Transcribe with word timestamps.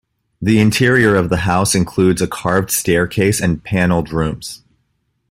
The 0.41 0.59
interior 0.59 1.15
of 1.15 1.29
the 1.29 1.37
house 1.37 1.75
includes 1.75 2.23
a 2.23 2.27
carved 2.27 2.71
staircase 2.71 3.39
and 3.39 3.63
panelled 3.63 4.11
rooms. 4.11 4.63